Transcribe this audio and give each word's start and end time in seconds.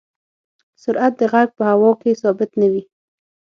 سرعت 0.81 1.13
د 1.19 1.21
غږ 1.31 1.49
په 1.57 1.63
هوا 1.71 1.91
کې 2.01 2.19
ثابت 2.21 2.51
نه 2.61 2.67
وي. 2.71 2.83